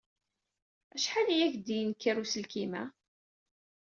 [0.95, 2.83] Acḥal ay ak-d-yenker uselkim-a?